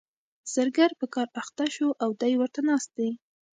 [0.53, 3.09] زرګر په کار اخته شو او دی ورته ناست دی.